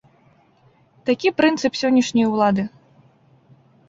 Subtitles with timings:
[1.09, 2.63] Такі прынцып сённяшняй улады.